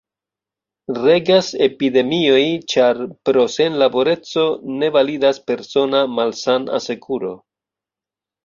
Regas 0.99 1.49
epidemioj 1.65 2.39
ĉar, 2.73 3.03
pro 3.29 3.45
senlaboreco, 3.57 4.47
ne 4.81 4.91
validas 4.97 5.41
persona 5.53 6.03
malsan-asekuro. 6.17 7.37